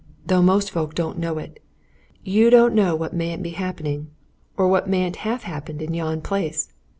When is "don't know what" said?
2.49-3.13